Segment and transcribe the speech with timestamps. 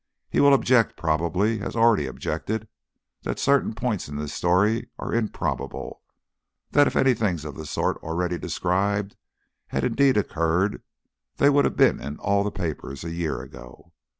[0.31, 2.67] He will object, probably has already objected,
[3.21, 6.01] that certain points in this story are improbable,
[6.71, 9.15] that if any things of the sort already described
[9.67, 10.81] had indeed occurred,
[11.37, 13.93] they would have been in all the papers a year ago.